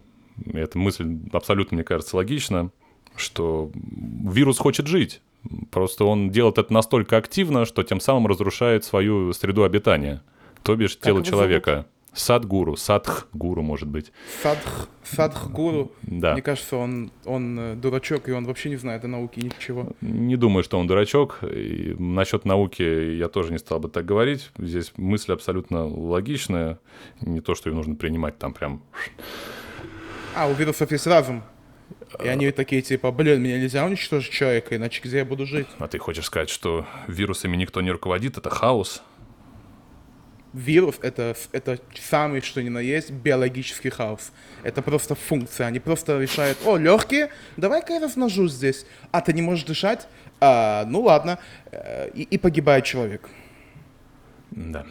[0.54, 2.72] эта мысль абсолютно, мне кажется, логична,
[3.16, 5.22] что вирус хочет жить.
[5.72, 10.24] Просто он делает это настолько активно, что тем самым разрушает свою среду обитания,
[10.64, 11.86] то бишь тело его человека.
[12.16, 14.14] Садгуру, садх-гуру, может быть.
[14.42, 15.92] Садх, Садхгуру.
[16.04, 16.32] Да.
[16.32, 19.92] Мне кажется, он, он э, дурачок, и он вообще не знает о науке ничего.
[20.00, 21.40] Не думаю, что он дурачок.
[21.44, 22.82] И насчет науки
[23.18, 24.50] я тоже не стал бы так говорить.
[24.58, 26.80] Здесь мысль абсолютно логичная.
[27.20, 28.82] Не то, что ее нужно принимать там прям...
[30.36, 31.44] А, у вирусов есть разум.
[32.24, 35.68] И они такие, типа, блин, меня нельзя уничтожить человека, иначе где я буду жить?
[35.80, 38.38] А ты хочешь сказать, что вирусами никто не руководит?
[38.38, 39.02] Это хаос?
[40.54, 44.32] Вирус это, это самый, что ни на есть, биологический хаос.
[44.64, 45.68] Это просто функция.
[45.68, 48.86] Они просто решают, о, легкие, давай-ка я размножусь здесь.
[49.12, 50.08] А ты не можешь дышать?
[50.40, 51.40] А, ну ладно.
[51.72, 53.28] Э, И, и погибает человек.
[54.52, 54.86] Да.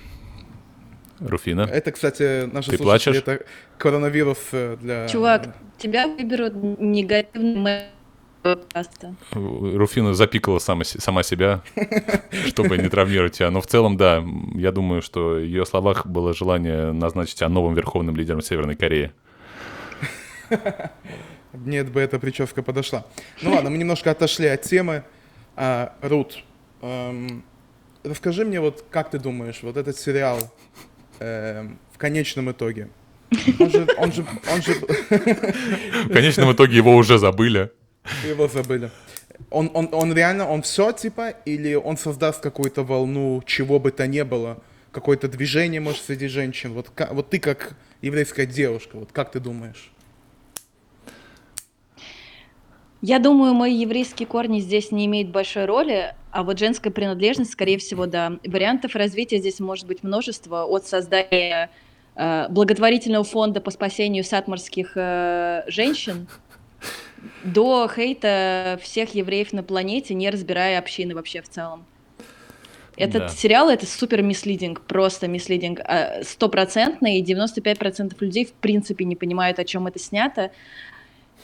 [1.20, 1.62] Руфина?
[1.62, 3.16] Это, кстати, наши Ты плачешь?
[3.16, 3.44] это
[3.78, 5.08] коронавирус э, для...
[5.08, 7.84] Чувак, тебя выберут негативный
[8.42, 9.14] подкаста.
[9.32, 11.62] Руфина запикала сама, сама себя,
[12.46, 13.50] чтобы не травмировать тебя.
[13.50, 14.22] Но в целом, да,
[14.54, 19.12] я думаю, что в ее словах было желание назначить тебя новым верховным лидером Северной Кореи.
[21.54, 23.06] Нет бы эта прическа подошла.
[23.40, 25.04] Ну ладно, мы немножко отошли от темы.
[25.56, 26.42] А, Рут,
[26.82, 27.44] эм,
[28.02, 30.38] расскажи мне, вот как ты думаешь, вот этот сериал
[31.20, 32.88] эм, в конечном итоге,
[33.58, 37.70] он же, он же, он же, В конечном итоге его уже забыли.
[38.28, 38.90] его забыли.
[39.50, 44.06] Он, он, он реально, он все типа, или он создаст какую-то волну, чего бы то
[44.06, 46.72] ни было, какое-то движение, может, среди женщин.
[46.72, 49.90] Вот, вот ты как еврейская девушка, вот как ты думаешь?
[53.06, 56.14] Я думаю, мои еврейские корни здесь не имеют большой роли.
[56.30, 58.38] А вот женская принадлежность, скорее всего, да.
[58.46, 60.64] Вариантов развития здесь может быть множество.
[60.64, 61.68] От создания
[62.16, 66.28] э, благотворительного фонда по спасению сатмарских э, женщин
[67.44, 71.84] до хейта всех евреев на планете, не разбирая общины вообще в целом.
[72.96, 73.28] Этот Да.
[73.28, 79.58] сериал это супер мислидинг, просто мислидинг, а, стопроцентный, и 95% людей в принципе не понимают,
[79.58, 80.52] о чем это снято.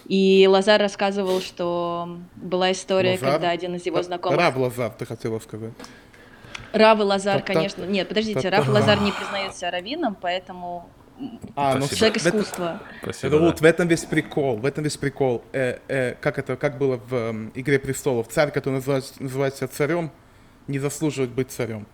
[0.07, 3.33] И Лазар рассказывал, что была история, Лазар?
[3.33, 4.39] когда один из его знакомых...
[4.39, 5.73] Раб Лазар, ты хотела сказать.
[6.73, 7.85] Рав и Лазар, Та-та- конечно.
[7.85, 10.89] Нет, подождите, та-та- Рав и Лазар не признает себя раввином, поэтому
[11.57, 12.81] А, ну человек искусства.
[13.03, 13.39] Спасибо.
[13.39, 13.61] Рут, да.
[13.61, 15.45] в этом весь прикол, в этом весь прикол.
[15.53, 18.29] Э, э, как это, как было в эм, «Игре престолов».
[18.29, 20.11] Царь, который называется, называется царем,
[20.67, 21.87] не заслуживает быть царем.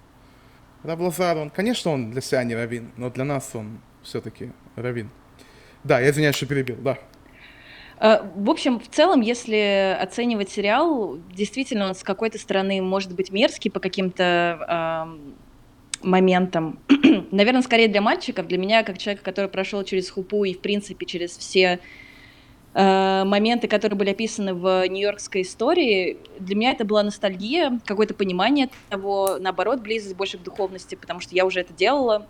[0.84, 5.10] Раб Лазар, он, конечно, он для себя не равин, но для нас он все-таки равин.
[5.82, 6.98] Да, я извиняюсь, что перебил, да.
[7.98, 13.30] Э, В общем, в целом, если оценивать сериал, действительно он с какой-то стороны может быть
[13.30, 15.34] мерзкий по каким-то эм,
[16.02, 16.78] моментам.
[17.30, 21.06] Наверное, скорее для мальчиков, для меня, как человека, который прошел через хупу и, в принципе,
[21.06, 21.80] через все
[22.74, 28.68] э, моменты, которые были описаны в нью-йоркской истории, для меня это была ностальгия, какое-то понимание
[28.90, 32.26] того, наоборот, близость больше к духовности, потому что я уже это делала.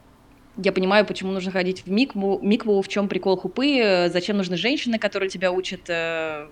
[0.58, 4.56] Я понимаю, почему нужно ходить в микву, микву в чем прикол хупы, э, зачем нужны
[4.56, 6.48] женщины, которые тебя учат э,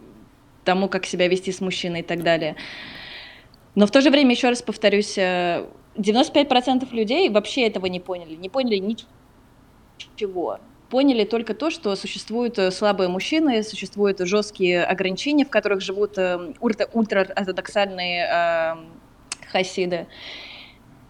[0.64, 2.57] тому, как себя вести с мужчиной и так далее.
[3.75, 8.35] Но в то же время, еще раз повторюсь, э, 95% людей вообще этого не поняли,
[8.35, 10.59] не поняли ничего.
[10.90, 16.53] Поняли только то, что существуют э, слабые мужчины, существуют жесткие ограничения, в которых живут э,
[16.61, 18.77] ультра- ультраортодоксальные э,
[19.51, 20.07] хасиды.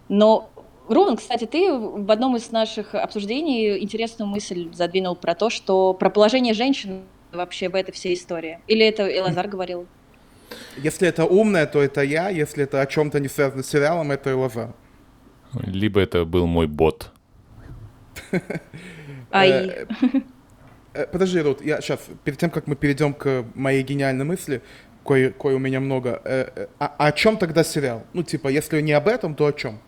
[0.07, 0.49] Но,
[0.87, 6.09] Руван, кстати, ты в одном из наших обсуждений интересную мысль задвинул про то, что про
[6.09, 8.59] положение женщин вообще в этой всей истории.
[8.67, 9.87] Или это Элазар говорил?
[10.77, 14.29] Если это умное, то это я, если это о чем-то не связано с сериалом, это
[14.29, 14.73] и Лазар.
[15.53, 17.11] Либо это был мой бот.
[19.31, 19.87] Ай,
[20.95, 24.61] Э, э, Подожди, Рут, я сейчас, перед тем, как мы перейдем к моей гениальной мысли,
[25.05, 28.03] кое, кое у меня много, э, а, а о чем тогда сериал?
[28.13, 29.79] Ну, типа, если не об этом, то о чем?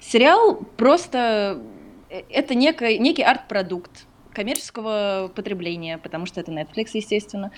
[0.00, 1.62] Сериал просто
[2.08, 7.50] э, это некий, некий арт-продукт коммерческого потребления, потому что это Netflix, естественно.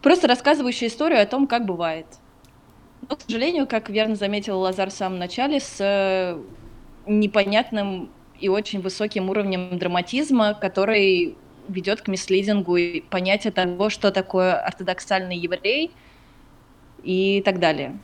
[0.00, 2.06] Просто рассказывающая историю о том, как бывает.
[3.08, 6.40] Но, к сожалению, как верно заметил Лазар в самом начале, с э,
[7.06, 11.36] непонятным и очень высоким уровнем драматизма, который
[11.68, 15.92] ведет к мислидингу и понятие того, что такое ортодоксальный еврей
[17.02, 17.98] и так далее.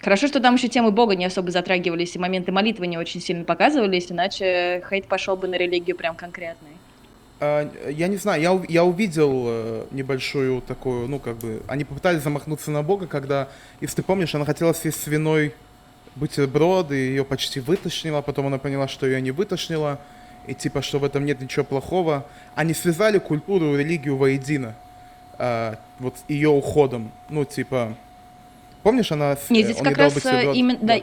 [0.00, 3.44] Хорошо, что там еще темы Бога не особо затрагивались, и моменты молитвы не очень сильно
[3.44, 6.70] показывались, иначе хейт пошел бы на религию прям конкретный.
[7.40, 12.22] А, Я не знаю, я, я увидел э, небольшую такую, ну, как бы, они попытались
[12.22, 13.48] замахнуться на Бога, когда,
[13.80, 15.54] если ты помнишь, она хотела съесть свиной
[16.14, 19.98] бутерброд, и ее почти вытошнило, потом она поняла, что ее не вытошнило,
[20.46, 22.24] и типа, что в этом нет ничего плохого.
[22.54, 24.74] Они связали культуру религию воедино,
[25.38, 27.96] а, вот ее уходом, ну, типа,
[28.88, 29.36] помнишь, она...
[29.36, 30.56] с- Не, э, здесь как раз бутерброд?
[30.56, 30.96] именно, да,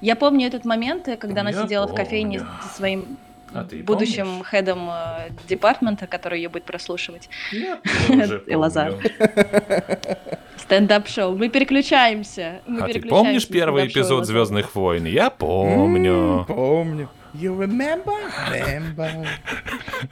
[0.00, 2.52] я помню этот момент, э, когда она Я сидела в кофейне помню.
[2.62, 3.16] со своим
[3.52, 4.46] А ты будущим помнишь?
[4.46, 7.28] хедом э, департмента, который ее будет прослушивать.
[7.52, 8.92] Я тоже И Лазар.
[8.92, 9.10] помню.
[10.58, 11.36] Стендап-шоу.
[11.36, 12.60] Мы переключаемся.
[12.66, 14.26] Мы А ты переключаемся помнишь на первый эпизод.
[14.26, 15.04] Звездных войн?
[15.04, 16.44] Я помню.
[16.48, 17.08] Помню.
[17.40, 18.14] You remember?
[18.50, 19.26] Remember.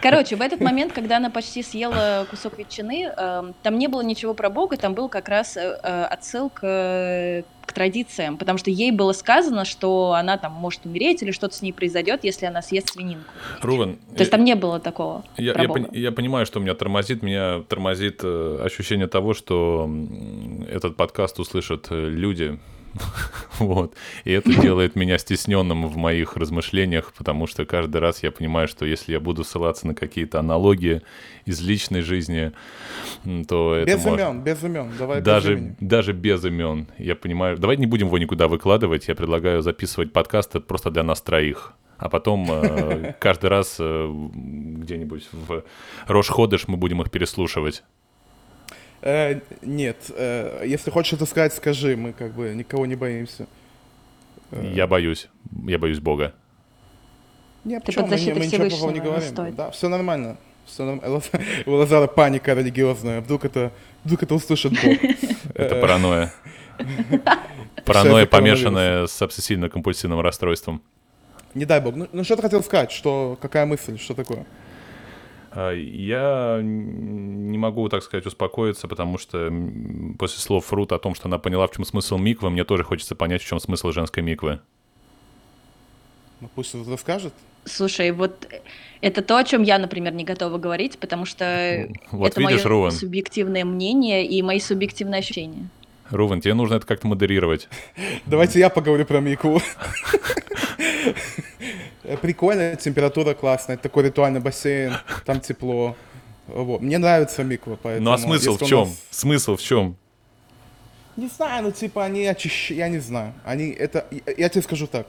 [0.00, 4.34] Короче, в этот момент, когда она почти съела кусок ветчины, эм, там не было ничего
[4.34, 8.70] про Бога, там был как раз э, э, отсыл к, э, к традициям, потому что
[8.70, 12.60] ей было сказано, что она там может умереть или что-то с ней произойдет, если она
[12.60, 13.24] съест свининку.
[13.62, 15.80] Рувен, То есть там не было такого Я, про я, Бога.
[15.80, 17.22] пон- я понимаю, что меня тормозит.
[17.22, 19.88] Меня тормозит э, ощущение того, что
[20.70, 22.58] этот подкаст услышат э, люди.
[23.58, 23.94] вот.
[24.24, 28.84] И это делает меня стесненным в моих размышлениях, потому что каждый раз я понимаю, что
[28.86, 31.02] если я буду ссылаться на какие-то аналогии
[31.44, 32.52] из личной жизни,
[33.48, 34.20] то это Без может...
[34.20, 34.90] имен, без имен.
[34.98, 35.76] Давай без Даже, имени.
[35.80, 36.88] даже без имен.
[36.98, 37.58] Я понимаю.
[37.58, 39.08] Давай не будем его никуда выкладывать.
[39.08, 41.74] Я предлагаю записывать подкасты просто для нас троих.
[41.96, 45.64] А потом э, каждый раз э, где-нибудь в
[46.06, 47.82] Рош-Ходыш мы будем их переслушивать.
[49.06, 53.46] Э, нет, э, если хочешь это сказать, скажи, мы как бы никого не боимся.
[54.50, 55.28] Э, Я боюсь.
[55.66, 56.32] Я боюсь Бога.
[57.64, 58.04] Нет, Ты почему?
[58.04, 59.28] под мы, не- защитой мы ничего плохого не не говорим.
[59.28, 59.54] стоит.
[59.54, 60.38] Да, все нормально.
[60.64, 61.20] Все нормально.
[61.66, 63.20] У Лазара паника религиозная.
[63.20, 63.72] Вдруг это,
[64.04, 64.98] вдруг это услышит Бог.
[65.54, 66.32] Это паранойя.
[67.84, 70.82] Паранойя, помешанная с обсессивно-компульсивным расстройством.
[71.54, 71.94] Не дай Бог.
[71.94, 72.90] Ну, ну что ты хотел сказать?
[72.90, 73.98] Что, какая мысль?
[73.98, 74.46] Что такое?
[75.56, 79.52] А, Я не могу, так сказать, успокоиться, потому что
[80.18, 83.14] после слов Фрут о том, что она поняла, в чем смысл миквы, мне тоже хочется
[83.14, 84.60] понять, в чем смысл женской миквы.
[86.40, 87.32] Ну пусть расскажет.
[87.64, 88.46] Слушай, вот
[89.00, 92.68] это то, о чем я, например, не готова говорить, потому что Вот это видишь, мое
[92.68, 95.68] Руван, субъективное мнение и мои субъективные ощущения.
[96.10, 97.68] Руван, тебе нужно это как-то модерировать.
[98.26, 99.60] Давайте я поговорю про Мику.
[102.20, 105.96] Прикольная температура классная, такой ритуальный бассейн, там тепло.
[106.46, 106.82] Вот.
[106.82, 108.04] Мне нравится Миква, поэтому...
[108.04, 108.80] Ну а смысл в чем?
[108.80, 109.96] нас- Смысл в чем?
[111.16, 113.32] Не знаю, ну типа они очищают, я не знаю.
[113.44, 115.06] Они это, я тебе скажу так.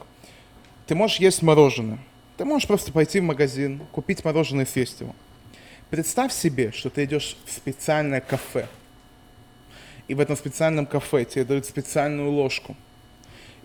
[0.86, 1.98] Ты можешь есть мороженое.
[2.38, 5.14] Ты можешь просто пойти в магазин, купить мороженое и съесть его.
[5.90, 8.66] Представь себе, что ты идешь в специальное кафе.
[10.08, 12.76] И в этом специальном кафе тебе дают специальную ложку.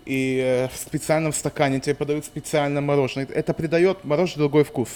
[0.04, 3.26] И э, в специальном стакане тебе подают специальное мороженое.
[3.26, 4.88] Это придает мороженое другой вкус.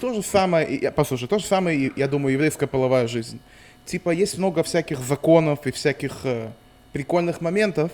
[0.00, 3.40] То же самое, послушай, то же самое, я думаю, еврейская половая жизнь.
[3.86, 6.48] Типа есть много всяких законов и всяких э,
[6.92, 7.90] прикольных моментов,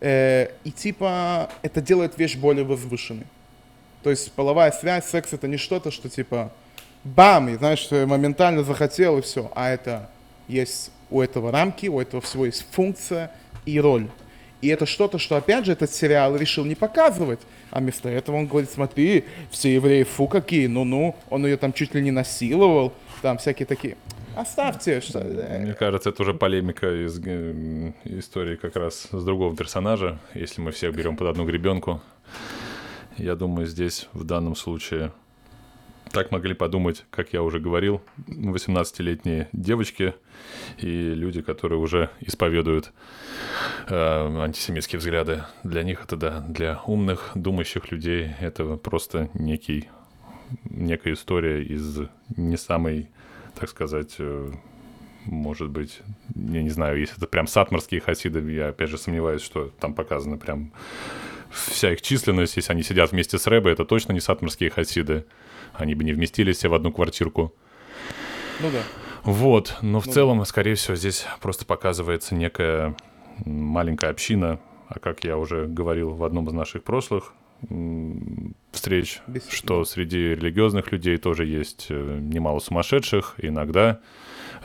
[0.00, 3.26] э, и типа это делает вещь более возвышенной.
[4.02, 6.52] То есть половая связь, секс это не что-то, что типа
[7.04, 10.10] бам, и знаешь, моментально захотел и все, а это
[10.48, 13.30] есть у этого рамки, у этого всего есть функция
[13.64, 14.08] и роль.
[14.62, 17.40] И это что-то, что опять же этот сериал решил не показывать,
[17.70, 21.94] а вместо этого он говорит, смотри, все евреи, фу какие, ну-ну, он ее там чуть
[21.94, 22.92] ли не насиловал,
[23.22, 23.96] там всякие такие.
[24.34, 25.20] Оставьте, что...
[25.20, 30.18] э, Мне кажется, это уже полемика из э, истории как раз с другого персонажа.
[30.34, 32.02] Если мы всех берем под одну гребенку,
[33.16, 35.12] я думаю, здесь в данном случае
[36.10, 40.14] так могли подумать, как я уже говорил, 18-летние девочки
[40.78, 42.92] и люди, которые уже исповедуют
[43.88, 45.44] э, антисемитские взгляды.
[45.64, 49.88] Для них это да, для умных, думающих людей это просто некий,
[50.64, 52.00] некая история из
[52.36, 53.10] не самой,
[53.58, 54.50] так сказать, э,
[55.24, 56.00] может быть,
[56.34, 60.38] я не знаю, если это прям сатмарские хасиды, я опять же сомневаюсь, что там показано
[60.38, 60.72] прям
[61.50, 65.26] вся их численность, если они сидят вместе с Рэбой, это точно не сатмарские хасиды.
[65.78, 67.54] Они бы не вместились в одну квартирку.
[68.60, 68.82] Ну да.
[69.24, 70.12] Вот, но в Ну.
[70.12, 72.94] целом, скорее всего, здесь просто показывается некая
[73.44, 77.34] маленькая община, а как я уже говорил в одном из наших прошлых
[78.72, 84.00] встреч, Бесед- что среди религиозных людей тоже есть э, немало сумасшедших, иногда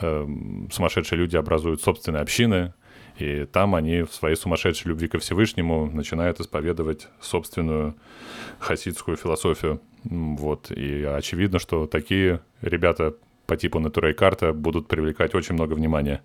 [0.00, 0.26] э,
[0.70, 2.74] сумасшедшие люди образуют собственные общины,
[3.18, 7.94] и там они в своей сумасшедшей любви ко Всевышнему начинают исповедовать собственную
[8.58, 9.80] хасидскую философию.
[10.04, 10.70] Вот.
[10.70, 13.14] И очевидно, что такие ребята
[13.46, 16.22] по типу Натурей Карта будут привлекать очень много внимания,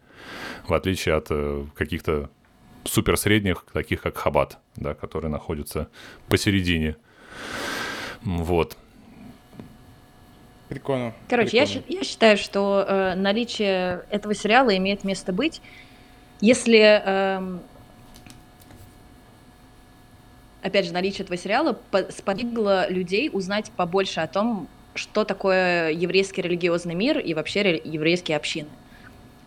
[0.68, 2.30] в отличие от э, каких-то
[2.86, 5.90] суперсредних, таких как Хабат, да, которые находятся
[6.30, 6.96] посередине.
[8.24, 8.78] Вот.
[10.70, 11.14] Прикольно.
[11.30, 11.88] Короче, я, прикольно.
[11.88, 15.62] щи- я считаю, что э, наличие этого сериала имеет место быть,
[16.42, 17.62] если, эм,
[20.62, 26.42] опять же, наличие этого сериала по- сподвигло людей узнать побольше о том, что такое еврейский
[26.42, 28.70] религиозный мир и вообще ре- еврейские общины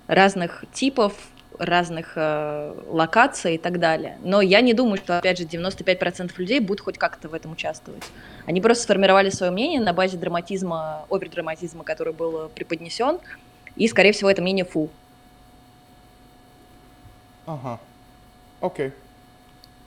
[0.06, 1.12] разных типов,
[1.58, 4.16] разных э, локаций и так далее.
[4.24, 8.02] Но я не думаю, что, опять же, 95% людей будут хоть как-то в этом участвовать.
[8.46, 13.18] Они просто сформировали свое мнение на базе драматизма, овердраматизма, который был преподнесен,
[13.76, 14.88] и, скорее всего, это мнение фу.
[17.46, 17.80] Ага.
[18.60, 18.92] Окей.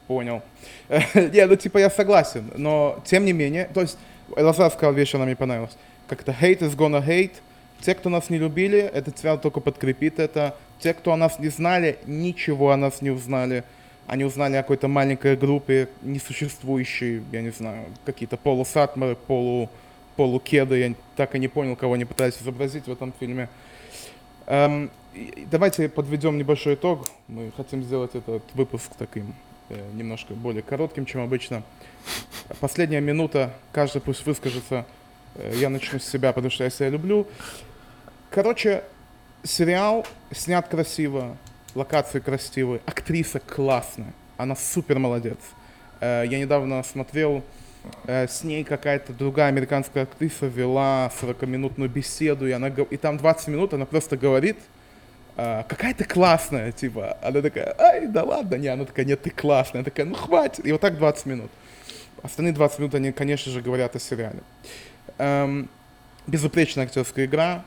[0.08, 0.42] Понял.
[0.90, 3.98] Не, ну типа я согласен, но тем не менее, то есть
[4.36, 5.78] Лазар сказал вещь, она мне понравилась.
[6.08, 7.34] Как-то hate is gonna hate.
[7.82, 10.56] Те, кто нас не любили, этот сериал только подкрепит это.
[10.80, 13.64] Те, кто о нас не знали, ничего о нас не узнали.
[14.08, 19.70] Они узнали о какой-то маленькой группе, несуществующей, я не знаю, какие-то полусатмары, полу,
[20.16, 20.78] полукеды.
[20.78, 23.48] Я так и не понял, кого они пытались изобразить в этом фильме.
[24.46, 24.92] Эм,
[25.52, 27.08] давайте подведем небольшой итог.
[27.28, 29.34] Мы хотим сделать этот выпуск таким
[29.70, 31.64] э, немножко более коротким, чем обычно.
[32.60, 34.86] Последняя минута, каждый пусть выскажется.
[35.36, 37.28] Э, я начну с себя, потому что я себя люблю.
[38.30, 38.84] Короче,
[39.44, 41.38] сериал снят красиво,
[41.76, 45.38] локации красивые, актриса классная, она супер молодец.
[46.00, 47.44] Э, я недавно смотрел
[48.06, 53.74] с ней какая-то другая американская актриса вела 40-минутную беседу, и, она, и там 20 минут
[53.74, 54.56] она просто говорит,
[55.38, 57.18] э, какая ты классная, типа.
[57.22, 59.80] Она такая, ай, да ладно, не, она такая, нет, ты классная.
[59.80, 60.66] Она такая, ну хватит.
[60.66, 61.52] И вот так 20 минут.
[62.22, 64.40] Остальные 20 минут они, конечно же, говорят о сериале.
[65.18, 65.70] Эм,
[66.28, 67.66] безупречная актерская игра,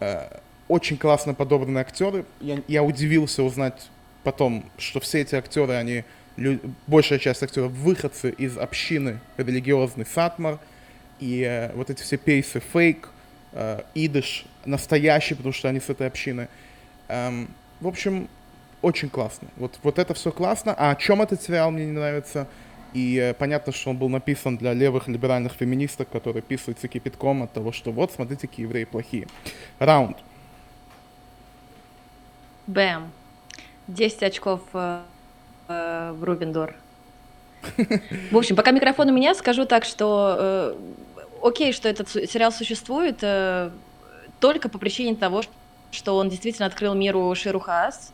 [0.00, 0.28] э,
[0.68, 2.24] очень классно подобраны актеры.
[2.40, 3.90] Я, я удивился узнать
[4.22, 6.04] потом, что все эти актеры, они
[6.36, 10.58] лю- большая часть актеров выходцы из общины религиозный Сатмар,
[11.20, 13.08] и э, вот эти все пейсы фейк,
[13.52, 16.48] э, идыш настоящий, потому что они с этой общины.
[17.08, 17.48] Эм,
[17.80, 18.28] в общем,
[18.80, 19.48] очень классно.
[19.56, 20.74] Вот, вот это все классно.
[20.76, 22.46] А о чем этот сериал мне не нравится?
[22.92, 27.52] И э, понятно, что он был написан для левых либеральных феминисток, которые писаются кипятком от
[27.52, 29.28] того, что вот, смотрите, какие евреи плохие.
[29.78, 30.18] Раунд.
[32.66, 33.10] Бэм.
[33.88, 35.00] 10 очков э,
[35.68, 36.76] э, в Рубендор.
[38.30, 40.74] В общем, пока микрофон у меня, скажу так, что э,
[41.42, 43.70] окей, что этот сериал существует э,
[44.40, 45.52] только по причине того, что
[46.16, 48.12] он действительно открыл миру Ширу Хаас.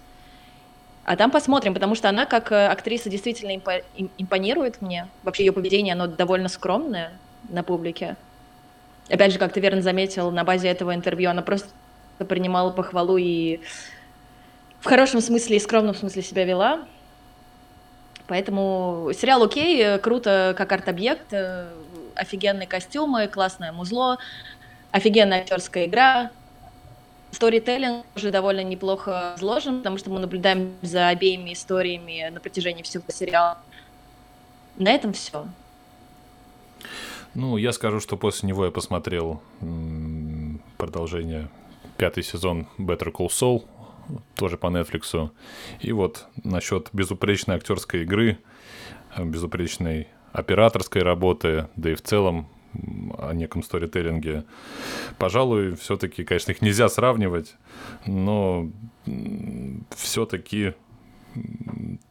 [1.05, 3.83] А там посмотрим, потому что она как э, актриса действительно импо-
[4.19, 5.09] импонирует мне.
[5.23, 7.13] Вообще ее поведение, оно довольно скромное
[7.49, 8.17] на публике.
[9.09, 11.71] Опять же, как ты верно заметил, на базе этого интервью она просто
[12.29, 13.61] принимала похвалу и
[14.81, 16.81] в хорошем смысле и скромном смысле себя вела.
[18.27, 21.71] Поэтому сериал окей, э, круто как арт-объект, э,
[22.15, 24.19] офигенные костюмы, классное музло,
[24.91, 26.31] офигенная актерская игра.
[27.31, 33.05] Сторителлинг уже довольно неплохо изложен, потому что мы наблюдаем за обеими историями на протяжении всего
[33.09, 33.59] сериала.
[34.77, 35.47] На этом все.
[37.35, 39.43] Ну, я скажу, что после него я посмотрел
[40.79, 41.49] продолжение
[41.97, 43.65] пятый сезон Better Call Saul,
[44.35, 45.31] тоже по Netflix.
[45.81, 48.39] И вот насчет безупречной актерской игры,
[49.19, 52.49] безупречной операторской работы, да и в целом
[53.19, 54.45] о неком сторителлинге.
[55.19, 57.55] Пожалуй, все-таки, конечно, их нельзя сравнивать,
[58.07, 58.71] но
[59.91, 60.75] все-таки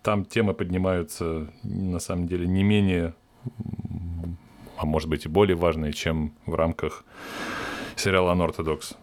[0.03, 3.13] там темы поднимаются на самом деле не менее,
[4.77, 7.03] а может быть и более важные, чем в рамках
[7.95, 8.95] сериала «Unorthodox».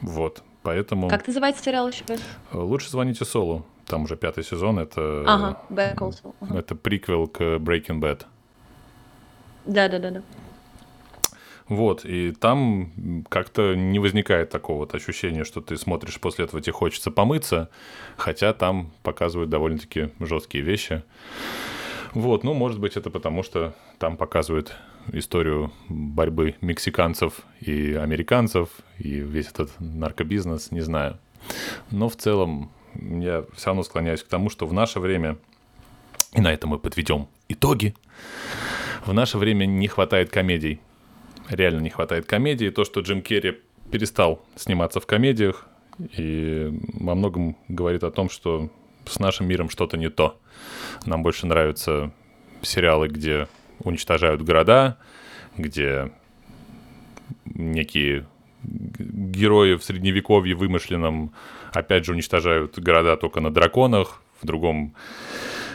[0.00, 1.08] Вот, поэтому...
[1.08, 2.04] Как называется сериал еще?
[2.52, 3.64] Лучше звоните Солу.
[3.86, 4.78] Там уже пятый сезон.
[4.78, 6.34] Это, ага, Better Call Saul.
[6.40, 6.58] Ага.
[6.58, 8.24] это приквел к Breaking Bad.
[9.64, 10.22] Да-да-да.
[11.68, 16.72] Вот, и там как-то не возникает такого вот ощущения, что ты смотришь, после этого тебе
[16.72, 17.70] хочется помыться,
[18.16, 21.02] хотя там показывают довольно-таки жесткие вещи.
[22.14, 24.76] Вот, ну, может быть, это потому, что там показывают
[25.12, 31.18] историю борьбы мексиканцев и американцев, и весь этот наркобизнес, не знаю.
[31.90, 35.36] Но в целом я все равно склоняюсь к тому, что в наше время,
[36.32, 37.94] и на этом мы подведем итоги,
[39.04, 40.80] в наше время не хватает комедий.
[41.48, 42.70] Реально не хватает комедий.
[42.70, 45.66] То, что Джим Керри перестал сниматься в комедиях,
[45.98, 48.70] и во многом говорит о том, что
[49.06, 50.38] с нашим миром что-то не то.
[51.04, 52.12] Нам больше нравятся
[52.62, 53.48] сериалы, где
[53.80, 54.98] уничтожают города,
[55.56, 56.12] где
[57.44, 58.26] некие
[58.62, 61.32] герои в средневековье вымышленном
[61.72, 64.94] опять же уничтожают города только на драконах, в другом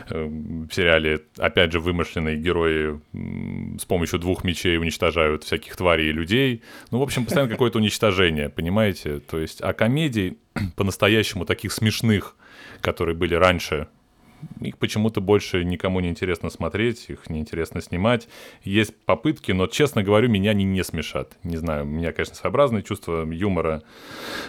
[0.10, 3.00] в сериале, опять же, вымышленные герои
[3.78, 6.62] с помощью двух мечей уничтожают всяких тварей и людей.
[6.92, 9.20] Ну, в общем, постоянно какое-то уничтожение, понимаете?
[9.20, 10.38] То есть, а комедий
[10.76, 12.36] по-настоящему таких смешных,
[12.82, 13.88] которые были раньше,
[14.60, 18.28] их почему-то больше никому не интересно смотреть, их не интересно снимать.
[18.64, 21.38] Есть попытки, но, честно говорю, меня они не смешат.
[21.44, 23.84] Не знаю, у меня, конечно, своеобразное чувство юмора,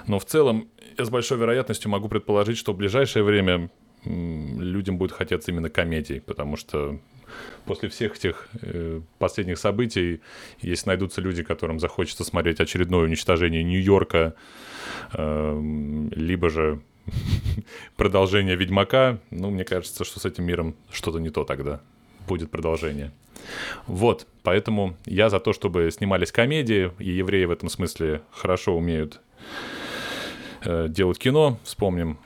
[0.06, 3.70] но в целом я с большой вероятностью могу предположить, что в ближайшее время
[4.04, 6.98] людям будет хотеться именно комедий, потому что
[7.64, 10.20] после всех этих э, последних событий,
[10.60, 14.34] если найдутся люди, которым захочется смотреть очередное уничтожение Нью-Йорка,
[15.12, 16.80] э, либо же
[17.96, 21.80] продолжение Ведьмака, ну, мне кажется, что с этим миром что-то не то тогда.
[22.28, 23.12] Будет продолжение.
[23.86, 29.20] Вот, поэтому я за то, чтобы снимались комедии, и евреи в этом смысле хорошо умеют
[30.64, 31.58] э, делать кино.
[31.64, 32.18] Вспомним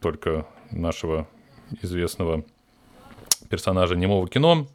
[0.00, 1.28] только нашего
[1.82, 2.44] известного
[3.48, 4.66] персонажа немого кино,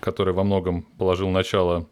[0.00, 1.86] который во многом положил начало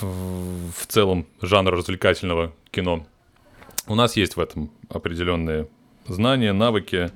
[0.00, 3.06] в, целом жанра развлекательного кино.
[3.86, 5.68] У нас есть в этом определенные
[6.06, 7.10] знания, навыки,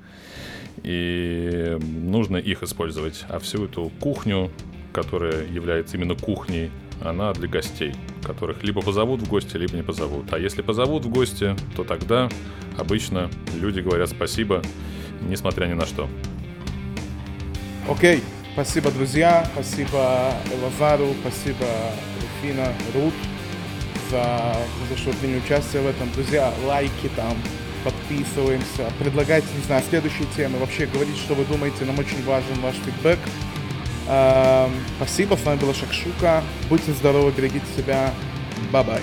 [0.83, 3.25] и нужно их использовать.
[3.29, 4.51] А всю эту кухню,
[4.93, 7.93] которая является именно кухней, она для гостей,
[8.23, 10.31] которых либо позовут в гости, либо не позовут.
[10.33, 12.29] А если позовут в гости, то тогда
[12.77, 13.29] обычно
[13.59, 14.61] люди говорят спасибо,
[15.21, 16.09] несмотря ни на что.
[17.89, 18.23] Окей, okay.
[18.53, 21.65] спасибо, друзья, спасибо Лазару, спасибо
[22.21, 23.13] Руфина, Рут
[24.09, 24.55] за,
[24.89, 26.11] за что приняли участие в этом.
[26.13, 27.37] Друзья, лайки там,
[27.83, 32.75] подписываемся, предлагайте, не знаю, следующие темы, вообще говорите, что вы думаете, нам очень важен ваш
[32.75, 33.19] фидбэк.
[34.07, 38.13] Эм, спасибо, с вами была Шакшука, будьте здоровы, берегите себя,
[38.71, 39.01] bye-bye.